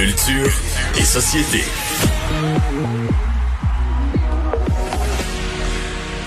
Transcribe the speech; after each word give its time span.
Culture 0.00 0.50
et 0.98 1.02
société. 1.02 1.62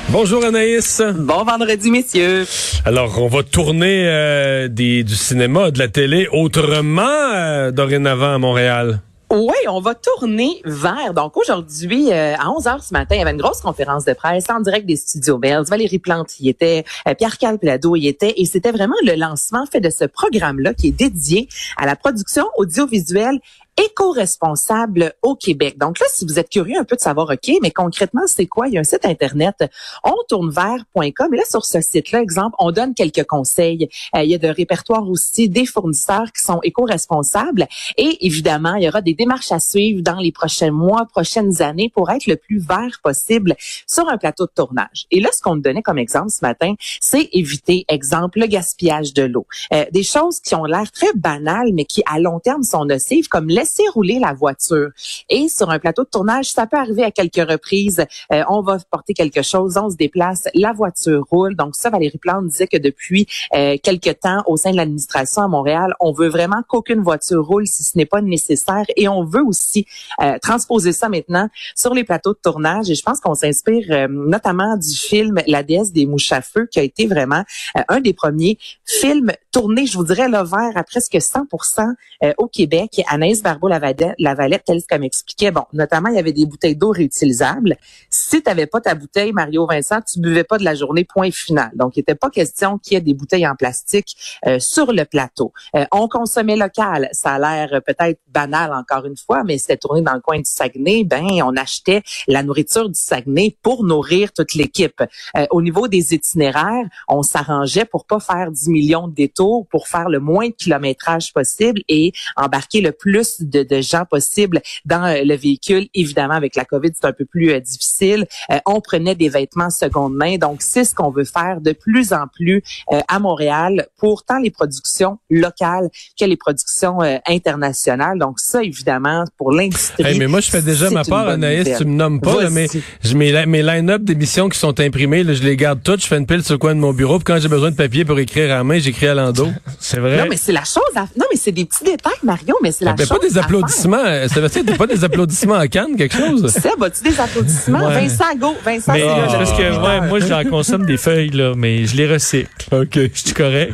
Bonjour 0.09 0.45
Anaïs. 0.45 1.01
Bon 1.17 1.43
vendredi, 1.43 1.89
messieurs. 1.89 2.45
Alors, 2.85 3.19
on 3.19 3.27
va 3.27 3.41
tourner 3.41 4.05
euh, 4.05 4.67
des, 4.67 5.03
du 5.03 5.15
cinéma, 5.15 5.71
de 5.71 5.79
la 5.79 5.87
télé 5.87 6.27
autrement 6.31 7.01
euh, 7.33 7.71
dorénavant 7.71 8.35
à 8.35 8.37
Montréal. 8.37 9.01
Oui, 9.35 9.55
on 9.67 9.79
va 9.79 9.95
tourner 9.95 10.61
vers. 10.63 11.15
Donc 11.15 11.37
aujourd'hui, 11.37 12.11
euh, 12.11 12.35
à 12.37 12.51
11 12.51 12.65
h 12.65 12.87
ce 12.87 12.93
matin, 12.93 13.15
il 13.15 13.17
y 13.17 13.21
avait 13.23 13.31
une 13.31 13.41
grosse 13.41 13.61
conférence 13.61 14.05
de 14.05 14.13
presse 14.13 14.47
en 14.47 14.59
direct 14.59 14.85
des 14.85 14.95
studios 14.95 15.39
Bells. 15.39 15.63
Valérie 15.67 15.97
Plante 15.97 16.39
y 16.39 16.49
était, 16.49 16.85
Pierre 17.17 17.39
Calplado 17.39 17.95
y 17.95 18.07
était, 18.07 18.35
et 18.37 18.45
c'était 18.45 18.71
vraiment 18.71 18.93
le 19.03 19.15
lancement 19.15 19.65
fait 19.65 19.79
de 19.79 19.89
ce 19.89 20.05
programme-là 20.05 20.75
qui 20.75 20.89
est 20.89 20.91
dédié 20.91 21.49
à 21.77 21.87
la 21.87 21.95
production 21.95 22.45
audiovisuelle 22.57 23.39
éco-responsable 23.77 25.13
au 25.21 25.35
Québec. 25.35 25.77
Donc 25.77 25.99
là, 25.99 26.05
si 26.13 26.25
vous 26.25 26.39
êtes 26.39 26.49
curieux 26.49 26.77
un 26.77 26.83
peu 26.83 26.95
de 26.95 27.01
savoir, 27.01 27.29
OK, 27.29 27.51
mais 27.61 27.71
concrètement, 27.71 28.23
c'est 28.27 28.45
quoi? 28.45 28.67
Il 28.67 28.73
y 28.73 28.77
a 28.77 28.81
un 28.81 28.83
site 28.83 29.05
Internet, 29.05 29.63
ontournevert.com. 30.03 31.33
Et 31.33 31.37
là, 31.37 31.43
sur 31.49 31.65
ce 31.65 31.81
site-là, 31.81 32.21
exemple, 32.21 32.55
on 32.59 32.71
donne 32.71 32.93
quelques 32.93 33.25
conseils. 33.25 33.89
Euh, 34.15 34.23
il 34.23 34.29
y 34.29 34.35
a 34.35 34.37
de 34.37 34.47
répertoire 34.47 35.09
aussi 35.09 35.49
des 35.49 35.65
fournisseurs 35.65 36.31
qui 36.31 36.43
sont 36.43 36.59
éco-responsables. 36.63 37.67
Et 37.97 38.25
évidemment, 38.25 38.75
il 38.75 38.83
y 38.83 38.87
aura 38.87 39.01
des 39.01 39.13
démarches 39.13 39.51
à 39.51 39.59
suivre 39.59 40.01
dans 40.01 40.17
les 40.17 40.31
prochains 40.31 40.71
mois, 40.71 41.05
prochaines 41.05 41.61
années 41.61 41.91
pour 41.93 42.11
être 42.11 42.27
le 42.27 42.35
plus 42.35 42.59
vert 42.59 42.99
possible 43.03 43.55
sur 43.87 44.07
un 44.07 44.17
plateau 44.17 44.45
de 44.45 44.51
tournage. 44.55 45.05
Et 45.11 45.19
là, 45.19 45.29
ce 45.33 45.41
qu'on 45.41 45.55
me 45.55 45.61
donnait 45.61 45.81
comme 45.81 45.97
exemple 45.97 46.29
ce 46.29 46.39
matin, 46.41 46.75
c'est 47.01 47.29
éviter, 47.31 47.85
exemple, 47.87 48.39
le 48.39 48.47
gaspillage 48.47 49.13
de 49.13 49.23
l'eau. 49.23 49.47
Euh, 49.73 49.85
des 49.91 50.03
choses 50.03 50.39
qui 50.39 50.55
ont 50.55 50.65
l'air 50.65 50.91
très 50.91 51.11
banales, 51.15 51.71
mais 51.73 51.85
qui 51.85 52.03
à 52.05 52.19
long 52.19 52.39
terme 52.39 52.63
sont 52.63 52.85
nocives, 52.85 53.27
comme 53.27 53.47
laisser 53.63 53.83
rouler 53.93 54.19
la 54.19 54.33
voiture. 54.33 54.89
Et 55.29 55.47
sur 55.47 55.69
un 55.69 55.79
plateau 55.79 56.03
de 56.03 56.09
tournage, 56.09 56.51
ça 56.51 56.67
peut 56.67 56.77
arriver 56.77 57.03
à 57.03 57.11
quelques 57.11 57.49
reprises. 57.49 58.05
Euh, 58.33 58.43
on 58.49 58.61
va 58.61 58.77
porter 58.91 59.13
quelque 59.13 59.41
chose, 59.41 59.77
on 59.77 59.89
se 59.89 59.95
déplace, 59.95 60.49
la 60.53 60.73
voiture 60.73 61.23
roule. 61.31 61.55
Donc 61.55 61.75
ça, 61.75 61.89
Valérie 61.89 62.17
Plante 62.17 62.47
disait 62.47 62.67
que 62.67 62.77
depuis 62.77 63.25
euh, 63.55 63.77
quelques 63.81 64.19
temps, 64.19 64.43
au 64.47 64.57
sein 64.57 64.71
de 64.71 64.75
l'administration 64.75 65.43
à 65.43 65.47
Montréal, 65.47 65.95
on 66.01 66.11
veut 66.11 66.27
vraiment 66.27 66.61
qu'aucune 66.67 67.01
voiture 67.01 67.45
roule 67.45 67.65
si 67.65 67.83
ce 67.83 67.97
n'est 67.97 68.05
pas 68.05 68.21
nécessaire. 68.21 68.83
Et 68.97 69.07
on 69.07 69.23
veut 69.23 69.43
aussi 69.43 69.85
euh, 70.21 70.37
transposer 70.41 70.91
ça 70.91 71.07
maintenant 71.07 71.47
sur 71.73 71.93
les 71.93 72.03
plateaux 72.03 72.33
de 72.33 72.39
tournage. 72.43 72.89
Et 72.89 72.95
je 72.95 73.01
pense 73.01 73.21
qu'on 73.21 73.35
s'inspire 73.35 73.85
euh, 73.91 74.07
notamment 74.09 74.75
du 74.75 74.93
film 74.93 75.39
La 75.47 75.63
déesse 75.63 75.93
des 75.93 76.05
mouches 76.05 76.33
à 76.33 76.41
feu, 76.41 76.67
qui 76.69 76.79
a 76.79 76.83
été 76.83 77.07
vraiment 77.07 77.43
un 77.87 78.01
des 78.01 78.13
premiers 78.13 78.57
films 78.85 79.31
tournés, 79.51 79.85
je 79.85 79.97
vous 79.97 80.03
dirais, 80.03 80.27
le 80.27 80.43
vert 80.43 80.75
à 80.75 80.83
presque 80.83 81.13
100% 81.13 81.93
au 82.37 82.47
Québec. 82.47 83.01
Anaïs 83.07 83.41
Barbeau-Lavalette, 83.53 84.15
Lavalette, 84.17 84.63
tel 84.65 84.81
que 84.83 84.95
m'expliquait, 84.95 85.51
bon, 85.51 85.63
notamment, 85.73 86.09
il 86.09 86.15
y 86.15 86.19
avait 86.19 86.33
des 86.33 86.45
bouteilles 86.45 86.75
d'eau 86.75 86.91
réutilisables. 86.91 87.77
Si 88.09 88.41
tu 88.41 88.49
n'avais 88.49 88.65
pas 88.65 88.81
ta 88.81 88.95
bouteille, 88.95 89.31
Mario 89.31 89.67
Vincent, 89.67 89.99
tu 90.01 90.19
buvais 90.19 90.43
pas 90.43 90.57
de 90.57 90.63
la 90.63 90.75
journée, 90.75 91.05
point 91.05 91.31
final. 91.31 91.71
Donc, 91.75 91.95
il 91.95 91.99
n'était 91.99 92.15
pas 92.15 92.29
question 92.29 92.77
qu'il 92.77 92.93
y 92.93 92.97
ait 92.97 93.01
des 93.01 93.13
bouteilles 93.13 93.47
en 93.47 93.55
plastique 93.55 94.15
euh, 94.47 94.59
sur 94.59 94.91
le 94.91 95.05
plateau. 95.05 95.53
Euh, 95.75 95.85
on 95.91 96.07
consommait 96.07 96.55
local. 96.55 97.09
Ça 97.11 97.33
a 97.33 97.39
l'air 97.39 97.81
peut-être 97.85 98.19
banal, 98.27 98.73
encore 98.73 99.05
une 99.05 99.17
fois, 99.17 99.43
mais 99.43 99.57
c'était 99.57 99.77
tourné 99.77 100.01
dans 100.01 100.13
le 100.13 100.21
coin 100.21 100.37
du 100.37 100.45
Saguenay. 100.45 101.03
Ben, 101.03 101.27
on 101.43 101.55
achetait 101.55 102.01
la 102.27 102.43
nourriture 102.43 102.89
du 102.89 102.99
Saguenay 102.99 103.57
pour 103.61 103.83
nourrir 103.83 104.33
toute 104.33 104.55
l'équipe. 104.55 105.01
Euh, 105.37 105.45
au 105.51 105.61
niveau 105.61 105.87
des 105.87 106.13
itinéraires, 106.13 106.85
on 107.07 107.23
s'arrangeait 107.23 107.85
pour 107.85 108.05
pas 108.05 108.19
faire 108.19 108.51
10 108.51 108.69
millions 108.69 109.07
de 109.07 109.13
détours, 109.13 109.67
pour 109.67 109.87
faire 109.87 110.09
le 110.09 110.19
moins 110.19 110.47
de 110.47 110.53
kilométrage 110.53 111.33
possible 111.33 111.81
et 111.87 112.13
embarquer 112.35 112.81
le 112.81 112.91
plus 112.91 113.42
de, 113.49 113.63
de 113.63 113.81
gens 113.81 114.05
possible 114.05 114.61
dans 114.85 115.03
euh, 115.05 115.23
le 115.23 115.35
véhicule. 115.35 115.87
Évidemment, 115.93 116.33
avec 116.33 116.55
la 116.55 116.65
COVID, 116.65 116.91
c'est 116.93 117.07
un 117.07 117.13
peu 117.13 117.25
plus 117.25 117.51
euh, 117.51 117.59
difficile. 117.59 118.25
Euh, 118.51 118.57
on 118.65 118.81
prenait 118.81 119.15
des 119.15 119.29
vêtements 119.29 119.69
seconde 119.69 120.15
main. 120.15 120.37
Donc, 120.37 120.61
c'est 120.61 120.83
ce 120.83 120.93
qu'on 120.93 121.11
veut 121.11 121.25
faire 121.25 121.61
de 121.61 121.71
plus 121.71 122.13
en 122.13 122.27
plus 122.27 122.63
à 123.07 123.19
Montréal 123.19 123.87
pour 123.97 124.23
tant 124.23 124.39
les 124.39 124.51
productions 124.51 125.17
locales 125.29 125.89
que 126.19 126.25
les 126.25 126.37
productions 126.37 126.99
internationales. 127.27 128.19
Donc, 128.19 128.39
ça, 128.39 128.63
évidemment, 128.63 129.23
pour 129.37 129.51
l'industrie. 129.51 130.17
mais 130.17 130.27
moi, 130.27 130.41
je 130.41 130.49
fais 130.49 130.61
déjà 130.61 130.89
ma 130.89 131.03
part, 131.03 131.27
Anaïs. 131.27 131.77
Tu 131.77 131.85
me 131.85 131.95
nommes 131.95 132.21
pas, 132.21 132.49
mais 132.49 132.67
je, 133.01 133.15
mes, 133.15 133.45
mes 133.45 133.63
line-up 133.63 134.03
d'émissions 134.03 134.49
qui 134.49 134.59
sont 134.59 134.79
imprimées, 134.79 135.23
je 135.23 135.43
les 135.43 135.55
garde 135.55 135.81
toutes. 135.83 136.01
Je 136.01 136.07
fais 136.07 136.17
une 136.17 136.25
pile 136.25 136.43
sur 136.43 136.53
le 136.53 136.59
coin 136.59 136.75
de 136.75 136.79
mon 136.79 136.93
bureau. 136.93 137.17
Puis 137.17 137.25
quand 137.25 137.39
j'ai 137.39 137.49
besoin 137.49 137.71
de 137.71 137.75
papier 137.75 138.05
pour 138.05 138.19
écrire 138.19 138.51
à 138.51 138.57
la 138.57 138.63
main, 138.63 138.79
j'écris 138.79 139.07
à 139.07 139.13
l'endo. 139.13 139.47
C'est 139.79 139.99
vrai. 139.99 140.17
Non, 140.17 140.25
mais 140.29 140.37
c'est 140.37 140.51
la 140.51 140.63
chose. 140.63 140.83
À... 140.95 141.01
Non, 141.17 141.25
mais 141.31 141.37
c'est 141.37 141.51
des 141.51 141.65
petits 141.65 141.83
détails, 141.83 142.13
Mario, 142.23 142.55
mais 142.61 142.71
c'est 142.71 142.85
la 142.85 142.95
chose 142.97 143.19
des 143.21 143.32
applaudissements. 143.37 144.27
Sébastien, 144.27 144.63
t'as 144.65 144.77
pas 144.77 144.87
des 144.87 145.03
applaudissements 145.03 145.55
à 145.55 145.67
Cannes, 145.67 145.95
quelque 145.97 146.17
chose? 146.17 146.47
Seb, 146.51 146.83
as-tu 146.83 147.03
des 147.03 147.19
applaudissements? 147.19 147.89
Vincent, 147.89 148.35
go. 148.37 148.55
Vincent, 148.63 148.93
mais, 148.93 149.05
là, 149.05 149.27
parce 149.29 149.51
que 149.53 149.61
ouais, 149.61 150.07
moi, 150.07 150.19
j'en 150.19 150.43
consomme 150.49 150.85
des 150.85 150.97
feuilles, 150.97 151.29
là, 151.29 151.53
mais 151.55 151.85
je 151.85 151.95
les 151.95 152.07
recycle. 152.07 152.47
OK. 152.71 152.95
Je 152.95 153.09
suis 153.19 153.33
correct? 153.33 153.73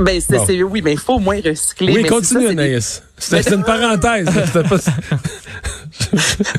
Ben, 0.00 0.20
c'est, 0.20 0.62
oui, 0.62 0.82
mais 0.82 0.92
il 0.92 0.98
faut 0.98 1.14
au 1.14 1.20
moins 1.20 1.40
recycler. 1.44 1.92
Oui, 1.94 2.04
continue, 2.04 2.48
Anaïs. 2.48 3.02
C'est 3.16 3.50
une 3.52 3.62
parenthèse. 3.62 4.28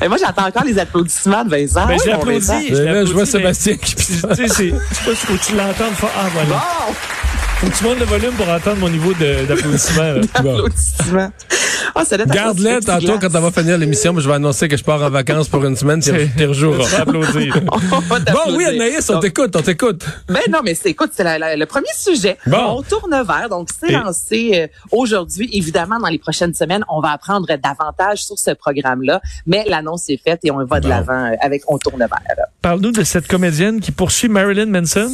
mais 0.00 0.08
moi, 0.08 0.16
j'attends 0.18 0.46
encore 0.46 0.64
les 0.64 0.78
applaudissements 0.78 1.44
de 1.44 1.50
Vincent. 1.50 1.86
Ben, 1.86 1.98
je 2.02 2.10
l'applaudis. 2.10 2.68
Je, 2.70 3.12
vois 3.12 3.26
Sébastien 3.26 3.76
qui... 3.76 3.94
Tu 3.94 4.02
sais, 4.04 4.48
c'est... 4.48 4.68
Je 4.68 4.94
sais 4.94 5.04
pas 5.04 5.14
si 5.14 5.26
tu 5.46 5.56
l'entends. 5.56 5.92
Ah, 6.02 6.28
voilà. 6.32 6.48
Bon! 6.48 7.25
Faut 7.58 7.68
que 7.68 7.74
tu 7.74 7.84
montes 7.84 7.98
le 7.98 8.04
volume 8.04 8.34
pour 8.34 8.46
entendre 8.50 8.76
mon 8.76 8.90
niveau 8.90 9.14
d'applaudissement. 9.14 10.20
D'applaudissement. 10.34 11.32
Oh, 11.94 12.02
Garde-les 12.26 12.80
tantôt 12.80 13.18
quand 13.18 13.34
on 13.34 13.40
va 13.40 13.50
finir 13.50 13.78
l'émission. 13.78 14.14
Je 14.18 14.28
vais 14.28 14.34
annoncer 14.34 14.68
que 14.68 14.76
je 14.76 14.84
pars 14.84 15.02
en 15.02 15.08
vacances 15.08 15.48
pour 15.48 15.64
une 15.64 15.74
semaine. 15.74 16.00
Tu 16.00 16.46
rejoueras. 16.46 17.00
applaudir. 17.00 17.58
bon, 17.62 18.56
oui, 18.56 18.66
Anaïs, 18.66 19.08
on 19.08 19.20
t'écoute, 19.20 19.56
on 19.56 19.62
t'écoute. 19.62 20.04
Ben 20.28 20.40
non, 20.50 20.60
mais 20.62 20.74
c'est, 20.74 20.90
écoute, 20.90 21.12
c'est 21.14 21.24
le 21.24 21.64
premier 21.64 21.86
sujet. 21.96 22.36
Bon. 22.46 22.78
On 22.78 22.82
tourne 22.82 23.22
vers. 23.26 23.48
Donc, 23.48 23.68
c'est 23.80 23.92
lancé 23.92 24.50
euh, 24.54 24.66
aujourd'hui. 24.92 25.48
Évidemment, 25.52 25.98
dans 25.98 26.08
les 26.08 26.18
prochaines 26.18 26.52
semaines, 26.52 26.84
on 26.90 27.00
va 27.00 27.12
apprendre 27.12 27.46
davantage 27.46 28.24
sur 28.24 28.38
ce 28.38 28.50
programme-là. 28.50 29.22
Mais 29.46 29.64
l'annonce 29.66 30.10
est 30.10 30.20
faite 30.22 30.40
et 30.44 30.50
on 30.50 30.62
va 30.62 30.80
de 30.80 30.88
l'avant 30.90 31.24
euh, 31.24 31.36
avec 31.40 31.62
On 31.68 31.78
tourne 31.78 32.00
vers. 32.00 32.46
Parle-nous 32.60 32.92
de 32.92 33.02
cette 33.02 33.28
comédienne 33.28 33.80
qui 33.80 33.92
poursuit 33.92 34.28
Marilyn 34.28 34.66
Manson. 34.66 35.10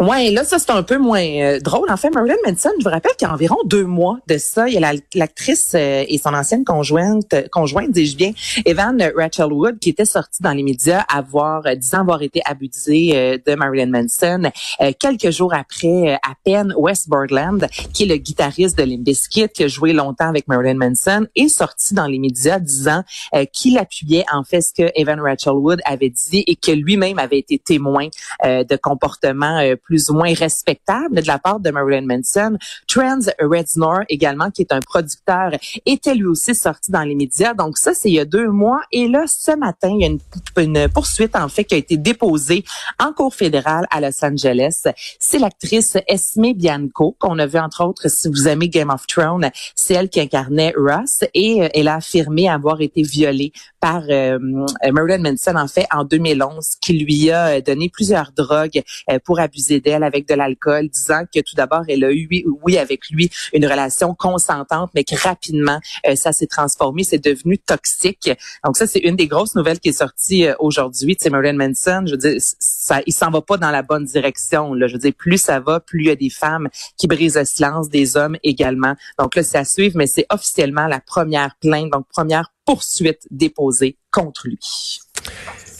Ouais, 0.00 0.30
là, 0.30 0.44
ça, 0.44 0.58
c'est 0.58 0.70
un 0.70 0.82
peu 0.82 0.96
moins 0.96 1.22
euh, 1.22 1.60
drôle. 1.60 1.90
En 1.90 1.98
fait, 1.98 2.08
Marilyn 2.08 2.36
Manson, 2.46 2.70
je 2.78 2.84
vous 2.84 2.90
rappelle 2.90 3.12
qu'il 3.18 3.28
y 3.28 3.30
a 3.30 3.34
environ 3.34 3.58
deux 3.66 3.84
mois 3.84 4.16
de 4.28 4.38
ça, 4.38 4.66
il 4.66 4.72
y 4.72 4.82
a 4.82 4.94
l'actrice 5.14 5.72
euh, 5.74 6.06
et 6.08 6.16
son 6.16 6.32
ancienne 6.32 6.64
conjointe, 6.64 7.34
conjointe, 7.50 7.90
dis-je 7.90 8.16
bien, 8.16 8.32
Evan 8.64 8.98
Rachel 9.14 9.52
Wood, 9.52 9.78
qui 9.78 9.90
était 9.90 10.06
sortie 10.06 10.42
dans 10.42 10.52
les 10.52 10.62
médias 10.62 11.04
avoir, 11.14 11.66
euh, 11.66 11.74
disant 11.74 12.00
avoir 12.00 12.22
été 12.22 12.40
abusée 12.46 13.40
de 13.46 13.54
Marilyn 13.54 13.90
Manson. 13.90 14.50
quelques 14.98 15.30
jours 15.30 15.52
après, 15.52 16.14
à 16.14 16.32
peine, 16.44 16.72
Wes 16.78 17.06
Borland, 17.06 17.66
qui 17.92 18.04
est 18.04 18.06
le 18.06 18.16
guitariste 18.16 18.78
de 18.78 18.84
Limp 18.84 19.04
Bizkit, 19.04 19.48
qui 19.48 19.64
a 19.64 19.68
joué 19.68 19.92
longtemps 19.92 20.28
avec 20.28 20.48
Marilyn 20.48 20.76
Manson, 20.76 21.26
est 21.36 21.48
sorti 21.48 21.92
dans 21.92 22.06
les 22.06 22.18
médias 22.18 22.58
disant 22.58 23.02
qu'il 23.52 23.76
appuyait 23.76 24.24
en 24.32 24.44
fait 24.44 24.62
ce 24.62 24.72
que 24.72 24.90
Evan 24.94 25.20
Rachel 25.20 25.52
Wood 25.52 25.80
avait 25.84 26.08
dit 26.08 26.42
et 26.46 26.56
que 26.56 26.72
lui-même 26.72 27.18
avait 27.18 27.38
été 27.38 27.58
témoin 27.58 28.08
de 28.44 28.76
comportements 28.76 29.60
ou 30.08 30.14
moins 30.14 30.32
respectable 30.34 31.22
de 31.22 31.26
la 31.26 31.38
part 31.38 31.60
de 31.60 31.70
Marilyn 31.70 32.06
Manson. 32.06 32.56
Trans 32.86 33.20
Reznor 33.40 34.00
également, 34.08 34.50
qui 34.50 34.62
est 34.62 34.72
un 34.72 34.80
producteur, 34.80 35.52
était 35.86 36.14
lui 36.14 36.26
aussi 36.26 36.54
sorti 36.54 36.92
dans 36.92 37.02
les 37.02 37.14
médias. 37.14 37.54
Donc 37.54 37.78
ça, 37.78 37.94
c'est 37.94 38.10
il 38.10 38.14
y 38.14 38.20
a 38.20 38.24
deux 38.24 38.48
mois. 38.48 38.80
Et 38.92 39.08
là, 39.08 39.24
ce 39.26 39.56
matin, 39.56 39.90
il 39.90 40.00
y 40.00 40.04
a 40.04 40.08
une, 40.08 40.18
une 40.56 40.88
poursuite 40.88 41.36
en 41.36 41.48
fait 41.48 41.64
qui 41.64 41.74
a 41.74 41.78
été 41.78 41.96
déposée 41.96 42.64
en 42.98 43.12
cour 43.12 43.34
fédérale 43.34 43.86
à 43.90 44.00
Los 44.00 44.24
Angeles. 44.24 44.84
C'est 45.18 45.38
l'actrice 45.38 45.96
Esme 46.06 46.52
Bianco 46.54 47.16
qu'on 47.18 47.38
a 47.38 47.46
vu 47.46 47.58
entre 47.58 47.84
autres, 47.84 48.08
si 48.08 48.28
vous 48.28 48.48
aimez 48.48 48.68
Game 48.68 48.90
of 48.90 49.06
Thrones, 49.06 49.50
c'est 49.74 49.94
elle 49.94 50.08
qui 50.08 50.20
incarnait 50.20 50.72
Ross 50.76 51.24
et 51.34 51.62
euh, 51.62 51.68
elle 51.74 51.88
a 51.88 51.96
affirmé 51.96 52.48
avoir 52.48 52.80
été 52.80 53.02
violée 53.02 53.52
par 53.80 54.02
euh, 54.08 54.38
Marilyn 54.92 55.18
Manson 55.18 55.56
en 55.56 55.68
fait 55.68 55.86
en 55.92 56.04
2011, 56.04 56.76
qui 56.80 56.98
lui 56.98 57.30
a 57.30 57.60
donné 57.60 57.88
plusieurs 57.88 58.32
drogues 58.36 58.82
euh, 59.10 59.18
pour 59.24 59.40
abuser 59.40 59.79
d'elle 59.80 60.02
avec 60.02 60.28
de 60.28 60.34
l'alcool, 60.34 60.88
disant 60.88 61.24
que 61.32 61.40
tout 61.40 61.54
d'abord, 61.56 61.82
elle 61.88 62.04
a 62.04 62.12
eu, 62.12 62.28
oui, 62.62 62.78
avec 62.78 63.08
lui, 63.10 63.30
une 63.52 63.66
relation 63.66 64.14
consentante, 64.14 64.90
mais 64.94 65.04
que 65.04 65.16
rapidement, 65.16 65.80
euh, 66.06 66.14
ça 66.14 66.32
s'est 66.32 66.46
transformé, 66.46 67.04
c'est 67.04 67.22
devenu 67.22 67.58
toxique. 67.58 68.30
Donc 68.64 68.76
ça, 68.76 68.86
c'est 68.86 69.00
une 69.00 69.16
des 69.16 69.26
grosses 69.26 69.54
nouvelles 69.54 69.80
qui 69.80 69.90
est 69.90 69.98
sortie 69.98 70.46
euh, 70.46 70.54
aujourd'hui. 70.58 71.16
Tu 71.16 71.24
sais, 71.24 71.30
Marilyn 71.30 71.54
Manson, 71.54 72.04
je 72.06 72.12
veux 72.12 72.18
dire, 72.18 72.36
ça, 72.38 73.00
il 73.06 73.12
s'en 73.12 73.30
va 73.30 73.40
pas 73.40 73.56
dans 73.56 73.70
la 73.70 73.82
bonne 73.82 74.04
direction. 74.04 74.74
Là. 74.74 74.86
Je 74.86 74.94
veux 74.94 74.98
dire, 74.98 75.12
plus 75.16 75.38
ça 75.38 75.60
va, 75.60 75.80
plus 75.80 76.02
il 76.02 76.06
y 76.06 76.10
a 76.10 76.16
des 76.16 76.30
femmes 76.30 76.68
qui 76.96 77.06
brisent 77.06 77.36
le 77.36 77.44
silence, 77.44 77.88
des 77.88 78.16
hommes 78.16 78.36
également. 78.42 78.94
Donc 79.18 79.34
là, 79.34 79.42
c'est 79.42 79.58
à 79.58 79.64
suivre, 79.64 79.96
mais 79.96 80.06
c'est 80.06 80.26
officiellement 80.30 80.86
la 80.86 81.00
première 81.00 81.56
plainte, 81.60 81.90
donc 81.90 82.06
première 82.08 82.52
poursuite 82.64 83.26
déposée 83.30 83.96
contre 84.12 84.46
lui. 84.46 84.58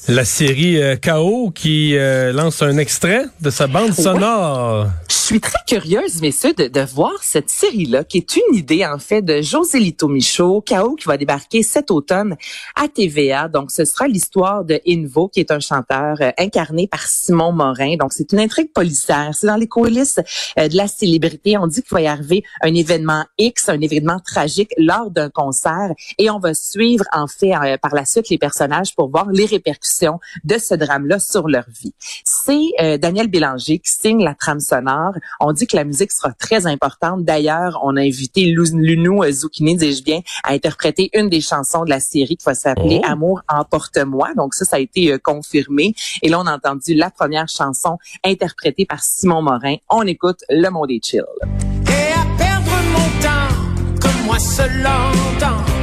La 0.08 0.24
série 0.24 0.82
euh, 0.82 0.96
KO 0.96 1.52
qui 1.54 1.96
euh, 1.96 2.32
lance 2.32 2.62
un 2.62 2.78
extrait 2.78 3.26
de 3.40 3.50
sa 3.50 3.68
bande 3.68 3.92
sonore. 3.92 4.88
Je 5.08 5.14
suis 5.14 5.40
très 5.40 5.60
curieuse, 5.68 6.20
messieurs, 6.20 6.52
de, 6.52 6.66
de 6.66 6.80
voir 6.80 7.22
cette 7.22 7.48
série-là, 7.48 8.02
qui 8.02 8.18
est 8.18 8.36
une 8.36 8.56
idée, 8.56 8.84
en 8.84 8.98
fait, 8.98 9.22
de 9.22 9.40
José 9.40 9.78
Lito 9.78 10.08
Michaud, 10.08 10.64
KO, 10.66 10.96
qui 10.96 11.06
va 11.06 11.16
débarquer 11.16 11.62
cet 11.62 11.92
automne 11.92 12.34
à 12.74 12.88
TVA. 12.88 13.46
Donc, 13.46 13.70
ce 13.70 13.84
sera 13.84 14.08
l'histoire 14.08 14.64
de 14.64 14.80
Invo, 14.84 15.28
qui 15.28 15.38
est 15.38 15.52
un 15.52 15.60
chanteur 15.60 16.16
euh, 16.20 16.32
incarné 16.38 16.88
par 16.88 17.06
Simon 17.06 17.52
Morin. 17.52 17.94
Donc, 17.96 18.12
c'est 18.12 18.32
une 18.32 18.40
intrigue 18.40 18.72
policière. 18.72 19.30
C'est 19.32 19.46
dans 19.46 19.56
les 19.56 19.68
coulisses 19.68 20.18
de 20.56 20.76
la 20.76 20.88
célébrité. 20.88 21.56
On 21.56 21.68
dit 21.68 21.82
qu'il 21.82 21.94
va 21.94 22.00
y 22.00 22.08
arriver 22.08 22.42
un 22.62 22.74
événement 22.74 23.24
X, 23.38 23.68
un 23.68 23.80
événement 23.80 24.18
tragique 24.18 24.72
lors 24.76 25.12
d'un 25.12 25.30
concert. 25.30 25.92
Et 26.18 26.30
on 26.30 26.40
va 26.40 26.52
suivre, 26.52 27.04
en 27.12 27.28
fait, 27.28 27.52
par 27.80 27.94
la 27.94 28.04
suite, 28.04 28.28
les 28.28 28.38
personnages 28.38 28.96
pour 28.96 29.08
voir 29.08 29.29
les 29.32 29.46
répercussions 29.46 30.20
de 30.44 30.58
ce 30.58 30.74
drame-là 30.74 31.18
sur 31.18 31.48
leur 31.48 31.64
vie. 31.68 31.94
C'est 32.24 32.70
euh, 32.80 32.98
Daniel 32.98 33.28
Bélanger 33.28 33.78
qui 33.78 33.92
signe 33.92 34.22
la 34.22 34.34
trame 34.34 34.60
sonore. 34.60 35.14
On 35.40 35.52
dit 35.52 35.66
que 35.66 35.76
la 35.76 35.84
musique 35.84 36.12
sera 36.12 36.32
très 36.32 36.66
importante. 36.66 37.24
D'ailleurs, 37.24 37.80
on 37.82 37.96
a 37.96 38.00
invité 38.00 38.46
Lunou 38.46 39.24
Zucchini, 39.30 39.76
dis-je 39.76 40.02
bien, 40.02 40.20
à 40.44 40.52
interpréter 40.52 41.10
une 41.14 41.28
des 41.28 41.40
chansons 41.40 41.84
de 41.84 41.90
la 41.90 42.00
série 42.00 42.36
qui 42.36 42.44
va 42.44 42.54
s'appeler 42.54 43.00
oh. 43.02 43.06
Amour 43.08 43.42
emporte-moi. 43.48 44.34
Donc 44.36 44.54
ça, 44.54 44.64
ça 44.64 44.76
a 44.76 44.78
été 44.80 45.12
euh, 45.12 45.18
confirmé. 45.18 45.94
Et 46.22 46.28
là, 46.28 46.40
on 46.40 46.46
a 46.46 46.54
entendu 46.54 46.94
la 46.94 47.10
première 47.10 47.48
chanson 47.48 47.98
interprétée 48.24 48.86
par 48.86 49.02
Simon 49.02 49.42
Morin. 49.42 49.76
On 49.88 50.02
écoute 50.02 50.44
Le 50.48 50.68
Monde 50.70 50.90
est 50.90 51.04
chill. 51.04 51.24
Et 51.42 52.12
à 52.12 52.36
perdre 52.38 52.70
mon 52.92 53.08
temps, 53.22 54.00
comme 54.00 54.26
moi 54.26 54.38
seul 54.38 54.70
l'entends, 54.82 55.79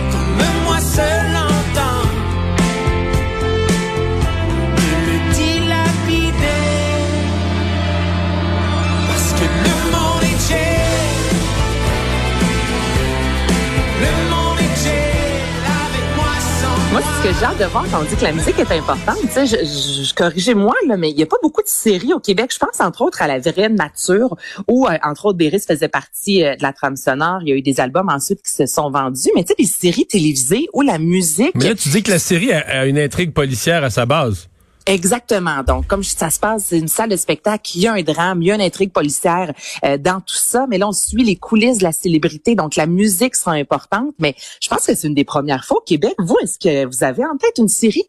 Moi, 16.97 17.05
ce 17.21 17.27
que 17.27 17.39
j'ai 17.39 17.45
hâte 17.45 17.59
de 17.59 17.65
voir 17.65 17.85
quand 17.91 18.01
on 18.01 18.05
dit 18.05 18.15
que 18.15 18.23
la 18.23 18.31
musique 18.31 18.57
est 18.57 18.71
importante, 18.71 19.19
tu 19.21 19.27
sais, 19.27 19.45
je, 19.45 20.03
je, 20.03 20.15
corrigez-moi, 20.15 20.73
là, 20.87 20.97
mais 20.97 21.11
il 21.11 21.15
n'y 21.15 21.21
a 21.21 21.27
pas 21.27 21.37
beaucoup 21.43 21.61
de 21.61 21.67
séries 21.67 22.11
au 22.11 22.19
Québec. 22.19 22.49
Je 22.51 22.57
pense 22.57 22.81
entre 22.81 23.03
autres 23.03 23.21
à 23.21 23.27
La 23.27 23.37
Vraie 23.37 23.69
Nature, 23.69 24.35
où 24.67 24.87
euh, 24.87 24.97
entre 25.03 25.27
autres 25.27 25.37
Béris 25.37 25.59
faisait 25.59 25.89
partie 25.89 26.43
euh, 26.43 26.55
de 26.55 26.63
la 26.63 26.73
trame 26.73 26.95
sonore. 26.95 27.41
Il 27.43 27.49
y 27.49 27.51
a 27.51 27.55
eu 27.55 27.61
des 27.61 27.79
albums 27.79 28.09
ensuite 28.09 28.41
qui 28.41 28.51
se 28.51 28.65
sont 28.65 28.89
vendus, 28.89 29.29
mais 29.35 29.43
tu 29.43 29.49
sais, 29.49 29.55
des 29.59 29.67
séries 29.67 30.07
télévisées 30.07 30.69
où 30.73 30.81
la 30.81 30.97
musique. 30.97 31.51
Mais 31.53 31.65
là, 31.65 31.75
tu 31.75 31.89
dis 31.89 32.01
que 32.01 32.09
la 32.09 32.17
série 32.17 32.51
a 32.51 32.87
une 32.87 32.97
intrigue 32.97 33.31
policière 33.31 33.83
à 33.83 33.91
sa 33.91 34.07
base. 34.07 34.49
Exactement. 34.87 35.63
Donc, 35.63 35.85
comme 35.87 36.03
ça 36.03 36.29
se 36.29 36.39
passe, 36.39 36.65
c'est 36.67 36.79
une 36.79 36.87
salle 36.87 37.09
de 37.09 37.17
spectacle, 37.17 37.71
il 37.75 37.81
y 37.81 37.87
a 37.87 37.93
un 37.93 38.01
drame, 38.01 38.41
il 38.41 38.47
y 38.47 38.51
a 38.51 38.55
une 38.55 38.61
intrigue 38.61 38.91
policière 38.91 39.53
euh, 39.83 39.97
dans 39.97 40.21
tout 40.21 40.37
ça, 40.37 40.65
mais 40.69 40.77
là, 40.77 40.87
on 40.87 40.93
suit 40.93 41.23
les 41.23 41.35
coulisses 41.35 41.79
de 41.79 41.83
la 41.83 41.91
célébrité, 41.91 42.55
donc 42.55 42.75
la 42.77 42.87
musique 42.87 43.35
sera 43.35 43.51
importante, 43.51 44.15
mais 44.17 44.35
je 44.61 44.69
pense 44.69 44.85
que 44.85 44.95
c'est 44.95 45.07
une 45.07 45.13
des 45.13 45.25
premières 45.25 45.65
fois 45.65 45.77
au 45.77 45.81
Québec. 45.81 46.15
Vous, 46.19 46.37
est-ce 46.41 46.57
que 46.57 46.85
vous 46.85 47.03
avez 47.03 47.25
en 47.25 47.35
tête 47.37 47.57
une 47.57 47.67
série 47.67 48.05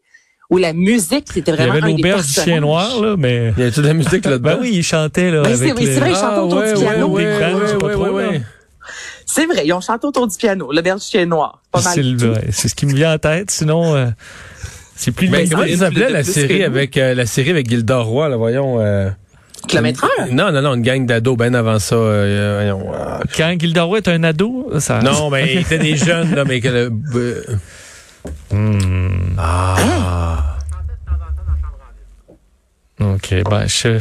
où 0.49 0.57
la 0.57 0.73
musique, 0.73 1.25
c'était 1.31 1.51
vraiment 1.51 1.73
Il 1.73 1.79
y 1.79 1.83
avait 1.83 1.91
l'auberge 1.91 2.27
du 2.27 2.33
chien 2.33 2.61
noir, 2.61 2.99
là, 3.01 3.15
mais... 3.17 3.53
Il 3.57 3.63
y 3.63 3.67
a 3.67 3.71
toute 3.71 3.85
la 3.85 3.93
musique 3.93 4.25
là-dedans. 4.25 4.55
ben 4.55 4.57
oui, 4.61 4.71
il 4.73 4.83
chantait, 4.83 5.31
là, 5.31 5.43
ben, 5.43 5.53
avec 5.53 5.77
C'est 5.77 5.99
vrai, 5.99 6.11
il 6.11 6.15
chantait 6.15 6.39
autour 6.39 6.63
du 6.63 6.73
piano. 6.73 7.07
Oui, 7.09 8.41
C'est 9.25 9.45
vrai, 9.45 9.61
ils 9.65 9.73
ont 9.73 9.81
chanté 9.81 10.07
autour 10.07 10.27
du 10.27 10.37
piano, 10.37 10.71
l'auberge 10.71 11.01
du 11.01 11.07
chien 11.07 11.25
noir. 11.25 11.61
Pas 11.71 11.81
mal. 11.81 11.93
C'est 12.51 12.69
ce 12.69 12.73
qui 12.73 12.85
me 12.85 12.93
vient 12.93 13.13
en 13.13 13.17
tête, 13.17 13.51
sinon... 13.51 13.95
Euh... 13.95 14.07
C'est 14.99 15.13
plus 15.13 15.29
Mais 15.29 15.47
comment 15.47 15.63
ils 15.63 15.81
appelaient 15.81 16.09
la 16.09 16.25
série 16.25 16.61
avec 16.61 16.97
euh, 16.97 17.13
la 17.13 17.25
série 17.25 17.51
avec 17.51 17.69
Gilda 17.69 17.99
Roy, 17.99 18.27
là, 18.27 18.35
voyons. 18.35 18.81
Euh? 18.81 19.09
Non, 20.29 20.51
non, 20.51 20.61
non, 20.61 20.75
une 20.75 20.81
gang 20.81 21.05
d'ados 21.05 21.37
bien 21.37 21.53
avant 21.53 21.79
ça. 21.79 21.95
Euh, 21.95 22.55
voyons, 22.59 22.93
euh, 22.93 23.19
Quand 23.35 23.55
Gilda 23.57 23.83
Roy 23.83 23.99
est 23.99 24.09
un 24.09 24.23
ado, 24.25 24.69
ça. 24.79 24.99
Non, 24.99 25.29
mais 25.29 25.53
ils 25.53 25.59
étaient 25.61 25.79
des 25.79 25.95
jeunes, 25.95 26.35
là, 26.35 26.43
mais 26.43 26.59
que 26.59 26.67
le. 26.67 26.89
Hmm. 28.51 29.35
Ah. 29.37 30.57
OK, 32.99 33.35
ben 33.49 33.67
je. 33.67 33.99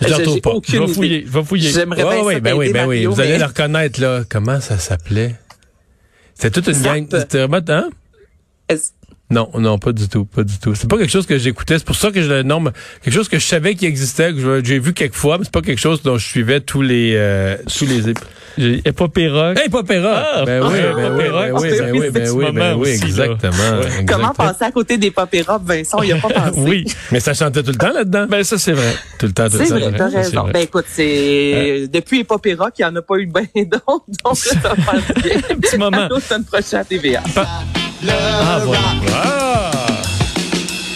Je 0.00 0.08
ne 0.08 0.14
retrouve 0.14 0.40
pas. 0.40 0.52
Je 0.66 0.78
vais 0.78 0.88
fouiller. 0.88 1.24
Je 1.26 1.32
vais 1.32 1.44
fouiller. 1.44 1.70
J'aimerais 1.70 2.02
bien 2.02 2.24
oui, 2.24 2.40
ben 2.40 2.54
oui, 2.54 2.72
ben 2.72 2.86
oui. 2.86 3.04
Vous 3.04 3.16
mais... 3.16 3.24
allez 3.24 3.36
le 3.36 3.44
reconnaître, 3.44 4.00
là. 4.00 4.22
Comment 4.26 4.58
ça 4.62 4.78
s'appelait? 4.78 5.34
C'était 6.32 6.62
toute 6.62 6.74
une 6.74 6.82
gang. 6.82 7.06
C'était 7.10 7.46
vraiment, 7.46 7.60
hein? 7.68 7.90
Non, 9.30 9.48
non, 9.58 9.78
pas 9.78 9.92
du 9.92 10.08
tout, 10.08 10.24
pas 10.24 10.42
du 10.42 10.58
tout. 10.58 10.74
C'est 10.74 10.90
pas 10.90 10.98
quelque 10.98 11.10
chose 11.10 11.26
que 11.26 11.38
j'écoutais. 11.38 11.78
C'est 11.78 11.86
pour 11.86 11.96
ça 11.96 12.10
que 12.10 12.20
je 12.20 12.28
le 12.28 12.42
nomme 12.42 12.72
quelque 13.02 13.14
chose 13.14 13.28
que 13.28 13.38
je 13.38 13.46
savais 13.46 13.74
qu'il 13.74 13.86
existait, 13.86 14.32
que 14.32 14.62
j'ai 14.64 14.78
vu 14.78 14.92
quelques 14.92 15.14
fois, 15.14 15.38
mais 15.38 15.44
c'est 15.44 15.52
pas 15.52 15.62
quelque 15.62 15.78
chose 15.78 16.02
dont 16.02 16.18
je 16.18 16.26
suivais 16.26 16.60
tous 16.60 16.82
les 16.82 17.14
euh, 17.14 17.56
tous 17.66 17.86
les 17.86 18.12
Épopéra. 18.84 19.54
Épopéra. 19.64 20.24
Ah, 20.34 20.44
ben, 20.44 20.62
oui, 20.62 20.78
ben, 20.80 21.16
oui, 21.16 21.24
ben 21.30 21.52
oui, 21.54 21.70
ben 21.70 21.92
oui, 21.92 22.10
ben 22.10 22.30
oui, 22.30 22.52
ben 22.52 22.74
oui, 22.76 22.88
exactement. 22.88 23.80
Comment 24.06 24.34
passer 24.34 24.64
à 24.64 24.72
côté 24.72 24.98
des 24.98 25.10
Popéra, 25.10 25.60
Vincent, 25.64 26.02
il 26.02 26.12
a 26.12 26.16
pas 26.16 26.28
pensé. 26.50 26.60
oui, 26.60 26.84
mais 27.12 27.20
ça 27.20 27.32
chantait 27.32 27.62
tout 27.62 27.70
le 27.70 27.78
temps 27.78 27.92
là-dedans? 27.92 28.26
Ben 28.28 28.42
ça 28.42 28.58
c'est 28.58 28.72
vrai. 28.72 28.94
Tout 29.18 29.26
le 29.26 29.32
temps, 29.32 29.48
tout 29.48 29.58
le 29.58 29.58
temps. 29.58 29.64
C'est 29.66 29.78
vrai, 29.78 29.92
t'as 29.96 30.08
raison. 30.08 30.48
Ben 30.52 30.62
écoute, 30.62 30.86
c'est 30.88 31.88
depuis 31.92 32.20
Epopéra 32.20 32.70
qu'il 32.70 32.84
n'y 32.84 32.90
en 32.90 32.96
a 32.96 33.02
pas 33.02 33.16
eu 33.16 33.26
bien 33.26 33.46
d'autres, 33.64 34.04
donc 34.24 34.36
ça 34.36 34.74
bien. 35.22 35.36
Un 35.50 35.56
petit 35.60 35.78
moment. 35.78 36.08
L'automne 36.08 36.44
prochain 36.44 36.78
à 36.78 36.84
TVA. 36.84 37.22
Ah, 38.08 38.60
voilà. 38.64 38.80
Ah! 39.14 39.70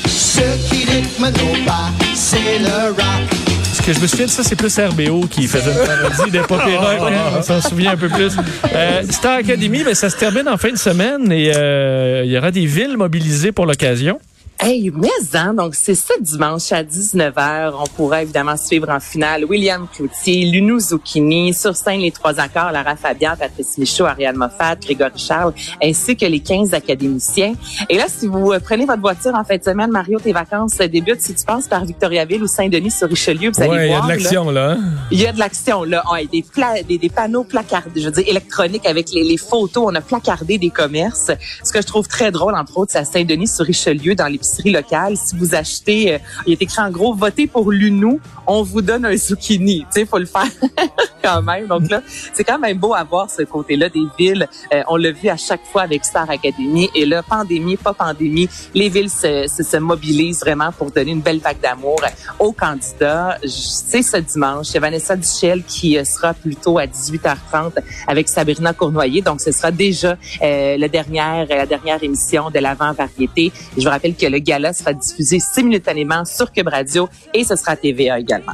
Ce 0.06 0.40
qui 0.68 0.84
rythme 0.90 1.24
nos 1.26 1.64
pas, 1.64 1.90
c'est 2.14 2.58
le 2.58 2.90
rock. 2.90 3.30
Ce 3.74 3.82
que 3.82 3.92
je 3.92 4.00
me 4.00 4.06
souviens 4.06 4.26
de 4.26 4.30
ça, 4.30 4.42
c'est 4.42 4.56
plus 4.56 4.78
RBO 4.78 5.26
qui 5.26 5.46
faisait 5.46 5.70
une 5.70 5.86
parodie 5.86 6.30
des 6.30 6.38
pop 6.40 6.60
et 6.66 6.76
rock. 6.76 6.98
hein, 7.12 7.36
on 7.38 7.42
s'en 7.42 7.60
souvient 7.60 7.92
un 7.92 7.96
peu 7.96 8.08
plus. 8.08 8.32
Euh, 8.74 9.02
Star 9.10 9.36
Academy, 9.38 9.84
ben, 9.84 9.94
ça 9.94 10.08
se 10.08 10.16
termine 10.16 10.48
en 10.48 10.56
fin 10.56 10.70
de 10.70 10.78
semaine 10.78 11.30
et 11.30 11.52
euh, 11.54 12.22
il 12.24 12.30
y 12.32 12.38
aura 12.38 12.50
des 12.50 12.64
villes 12.64 12.96
mobilisées 12.96 13.52
pour 13.52 13.66
l'occasion. 13.66 14.18
Hey, 14.66 14.90
mais 14.94 15.08
hein, 15.34 15.52
donc 15.52 15.74
c'est 15.74 15.94
ce 15.94 16.14
dimanche 16.22 16.72
à 16.72 16.82
19h. 16.82 17.74
On 17.78 17.86
pourra 17.86 18.22
évidemment 18.22 18.56
suivre 18.56 18.88
en 18.88 18.98
finale 18.98 19.44
William 19.44 19.86
Cloutier, 19.92 20.46
Lunou 20.46 20.80
Zucchini, 20.80 21.52
sur 21.52 21.76
scène 21.76 22.00
les 22.00 22.10
trois 22.10 22.40
accords, 22.40 22.72
Lara 22.72 22.96
Fabian, 22.96 23.34
Patrice 23.38 23.76
Michaud, 23.76 24.06
Ariane 24.06 24.36
Moffat, 24.36 24.76
Grégory 24.76 25.18
Charles, 25.18 25.52
ainsi 25.82 26.16
que 26.16 26.24
les 26.24 26.40
15 26.40 26.72
académiciens. 26.72 27.52
Et 27.90 27.98
là, 27.98 28.06
si 28.08 28.26
vous 28.26 28.52
euh, 28.52 28.58
prenez 28.58 28.86
votre 28.86 29.02
voiture 29.02 29.34
en 29.34 29.44
fin 29.44 29.58
de 29.58 29.62
semaine, 29.62 29.90
Mario, 29.90 30.18
tes 30.18 30.32
vacances 30.32 30.78
débutent. 30.78 31.20
Si 31.20 31.34
tu 31.34 31.44
passes 31.44 31.68
par 31.68 31.84
Victoriaville 31.84 32.42
ou 32.42 32.46
Saint-Denis 32.46 32.92
sur 32.92 33.08
Richelieu, 33.08 33.50
vous 33.54 33.60
allez 33.60 33.70
ouais, 33.70 33.88
voir. 33.88 34.06
il 34.06 34.08
y 34.08 34.12
a 34.12 34.16
de 34.16 34.22
l'action 34.22 34.50
là. 34.50 34.78
Il 35.10 35.20
y 35.20 35.26
a 35.26 35.32
de 35.32 35.38
l'action 35.38 35.84
là. 35.84 36.02
Ouais, 36.10 36.26
des, 36.26 36.42
pla- 36.42 36.82
des, 36.88 36.96
des 36.96 37.10
panneaux 37.10 37.44
placardés, 37.44 38.00
je 38.00 38.06
veux 38.06 38.12
dire 38.12 38.24
électroniques 38.26 38.86
avec 38.86 39.10
les, 39.12 39.24
les 39.24 39.36
photos. 39.36 39.84
On 39.88 39.94
a 39.94 40.00
placardé 40.00 40.56
des 40.56 40.70
commerces. 40.70 41.30
Ce 41.62 41.70
que 41.70 41.82
je 41.82 41.86
trouve 41.86 42.08
très 42.08 42.30
drôle, 42.30 42.54
entre 42.54 42.78
autres, 42.78 42.92
c'est 42.92 42.98
à 42.98 43.04
Saint-Denis 43.04 43.48
sur 43.48 43.66
Richelieu, 43.66 44.14
dans 44.14 44.28
locale. 44.64 45.16
Si 45.16 45.36
vous 45.36 45.54
achetez, 45.54 46.14
euh, 46.14 46.18
il 46.46 46.52
est 46.52 46.62
écrit 46.62 46.80
en 46.80 46.90
gros, 46.90 47.14
votez 47.14 47.46
pour 47.46 47.70
l'UNU, 47.70 48.20
on 48.46 48.62
vous 48.62 48.82
donne 48.82 49.04
un 49.04 49.16
zucchini. 49.16 49.80
Tu 49.80 50.00
sais, 50.00 50.06
faut 50.06 50.18
le 50.18 50.26
faire 50.26 50.48
quand 51.22 51.42
même. 51.42 51.66
Donc 51.66 51.90
là, 51.90 52.02
c'est 52.32 52.44
quand 52.44 52.58
même 52.58 52.78
beau 52.78 52.94
à 52.94 53.04
voir 53.04 53.30
ce 53.30 53.42
côté-là 53.42 53.88
des 53.88 54.04
villes. 54.18 54.48
Euh, 54.72 54.82
on 54.88 54.96
l'a 54.96 55.12
vu 55.12 55.28
à 55.28 55.36
chaque 55.36 55.64
fois 55.64 55.82
avec 55.82 56.04
Star 56.04 56.28
Academy. 56.28 56.90
Et 56.94 57.06
là, 57.06 57.22
pandémie, 57.22 57.76
pas 57.76 57.94
pandémie, 57.94 58.48
les 58.74 58.88
villes 58.88 59.10
se, 59.10 59.46
se, 59.48 59.62
se 59.62 59.76
mobilisent 59.76 60.40
vraiment 60.40 60.72
pour 60.72 60.90
donner 60.90 61.12
une 61.12 61.22
belle 61.22 61.38
vague 61.38 61.60
d'amour 61.60 62.00
aux 62.38 62.52
candidats. 62.52 63.38
C'est 63.46 64.02
ce 64.02 64.18
dimanche. 64.18 64.68
Il 64.70 64.74
y 64.74 64.76
a 64.78 64.80
Vanessa 64.80 65.16
Duchel 65.16 65.62
qui 65.64 65.98
euh, 65.98 66.04
sera 66.04 66.34
plutôt 66.34 66.78
à 66.78 66.86
18h30 66.86 67.72
avec 68.06 68.28
Sabrina 68.28 68.72
Cournoyer. 68.72 69.22
Donc, 69.22 69.40
ce 69.40 69.52
sera 69.52 69.70
déjà 69.70 70.16
la 70.40 70.88
dernière 70.88 71.46
la 71.48 71.66
dernière 71.66 72.02
émission 72.02 72.50
de 72.50 72.58
l'avant-variété. 72.58 73.46
Et 73.46 73.52
Je 73.78 73.84
vous 73.84 73.90
rappelle 73.90 74.14
que 74.14 74.26
le 74.34 74.40
gala 74.40 74.72
sera 74.72 74.92
diffusé 74.92 75.38
simultanément 75.38 76.24
sur 76.24 76.50
Cube 76.50 76.68
Radio 76.68 77.08
et 77.32 77.44
ce 77.44 77.54
sera 77.54 77.72
à 77.72 77.76
TVA 77.76 78.18
également. 78.18 78.52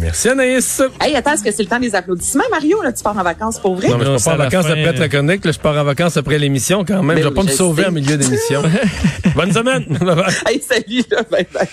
Merci 0.00 0.28
Anaïs. 0.28 0.82
Hey, 1.00 1.14
attends, 1.14 1.32
est-ce 1.34 1.42
que 1.44 1.52
c'est 1.52 1.62
le 1.62 1.68
temps 1.68 1.78
des 1.78 1.94
applaudissements, 1.94 2.44
Mario? 2.50 2.82
Là, 2.82 2.92
tu 2.92 3.02
pars 3.02 3.16
en 3.16 3.22
vacances 3.22 3.58
pour 3.60 3.76
vrai? 3.76 3.88
Non, 3.88 3.96
mais 3.96 4.04
je 4.04 4.10
Non, 4.10 4.18
pars 4.18 4.34
en 4.34 4.38
vacances 4.38 4.66
fin, 4.66 4.72
après 4.72 4.92
la 4.92 5.08
chronique, 5.08 5.44
là, 5.44 5.52
je 5.52 5.58
pars 5.58 5.76
en 5.76 5.84
vacances 5.84 6.16
après 6.16 6.38
l'émission 6.38 6.84
quand 6.84 7.02
même. 7.02 7.16
Ben 7.16 7.22
je 7.22 7.28
vais 7.28 7.28
oui, 7.28 7.34
pas 7.34 7.42
me 7.44 7.56
sauver 7.56 7.84
sais. 7.84 7.88
en 7.88 7.92
milieu 7.92 8.16
d'émission. 8.16 8.62
Bonne 9.36 9.52
semaine. 9.52 9.84
Bye 9.88 10.16
bye. 10.16 10.34
Hey, 10.46 10.60
salut, 10.60 11.04
là, 11.10 11.22
bye 11.30 11.46
bye. 11.54 11.68